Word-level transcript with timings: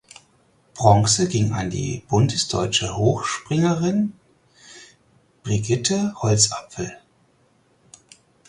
Bronze 0.73 1.27
ging 1.27 1.51
an 1.51 1.69
die 1.69 2.01
bundesdeutsche 2.07 2.97
Hochspringerin 2.97 4.13
Brigitte 5.43 6.15
Holzapfel. 6.19 6.97